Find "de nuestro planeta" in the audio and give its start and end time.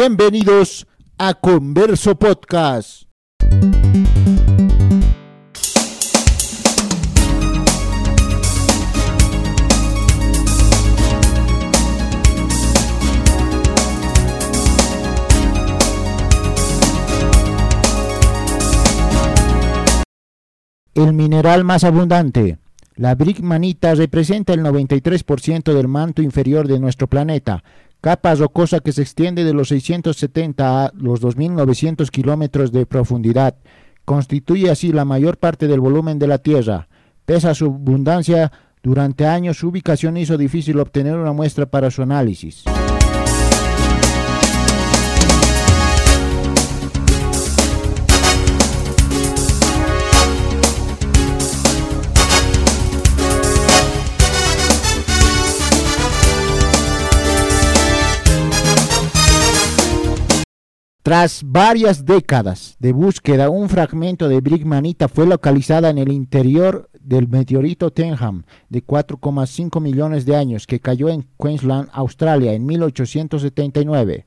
26.68-27.64